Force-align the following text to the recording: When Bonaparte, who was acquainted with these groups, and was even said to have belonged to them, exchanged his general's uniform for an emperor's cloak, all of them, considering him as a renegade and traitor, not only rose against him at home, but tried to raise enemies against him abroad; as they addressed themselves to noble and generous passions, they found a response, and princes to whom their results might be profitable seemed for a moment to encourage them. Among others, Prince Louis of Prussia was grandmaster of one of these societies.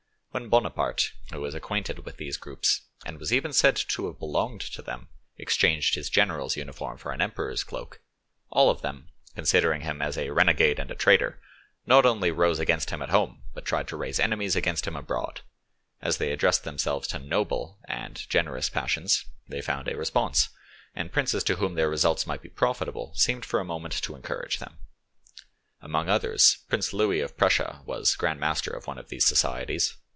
When 0.33 0.47
Bonaparte, 0.47 1.11
who 1.33 1.41
was 1.41 1.53
acquainted 1.53 2.05
with 2.05 2.15
these 2.15 2.37
groups, 2.37 2.83
and 3.05 3.19
was 3.19 3.33
even 3.33 3.51
said 3.51 3.75
to 3.75 4.07
have 4.07 4.17
belonged 4.17 4.61
to 4.61 4.81
them, 4.81 5.09
exchanged 5.37 5.95
his 5.95 6.09
general's 6.09 6.55
uniform 6.55 6.97
for 6.97 7.11
an 7.11 7.19
emperor's 7.19 7.65
cloak, 7.65 7.99
all 8.49 8.69
of 8.69 8.81
them, 8.81 9.09
considering 9.35 9.81
him 9.81 10.01
as 10.01 10.17
a 10.17 10.29
renegade 10.29 10.79
and 10.79 10.89
traitor, 10.97 11.41
not 11.85 12.05
only 12.05 12.31
rose 12.31 12.59
against 12.59 12.91
him 12.91 13.01
at 13.01 13.09
home, 13.09 13.43
but 13.53 13.65
tried 13.65 13.89
to 13.89 13.97
raise 13.97 14.21
enemies 14.21 14.55
against 14.55 14.87
him 14.87 14.95
abroad; 14.95 15.41
as 16.01 16.15
they 16.17 16.31
addressed 16.31 16.63
themselves 16.63 17.09
to 17.09 17.19
noble 17.19 17.81
and 17.89 18.25
generous 18.29 18.69
passions, 18.69 19.25
they 19.49 19.59
found 19.61 19.89
a 19.89 19.97
response, 19.97 20.47
and 20.95 21.11
princes 21.11 21.43
to 21.43 21.57
whom 21.57 21.73
their 21.75 21.89
results 21.89 22.25
might 22.25 22.41
be 22.41 22.47
profitable 22.47 23.13
seemed 23.15 23.43
for 23.43 23.59
a 23.59 23.65
moment 23.65 24.01
to 24.01 24.15
encourage 24.15 24.59
them. 24.59 24.77
Among 25.81 26.07
others, 26.07 26.59
Prince 26.69 26.93
Louis 26.93 27.19
of 27.19 27.35
Prussia 27.35 27.81
was 27.85 28.15
grandmaster 28.15 28.71
of 28.73 28.87
one 28.87 28.97
of 28.97 29.09
these 29.09 29.25
societies. 29.25 29.97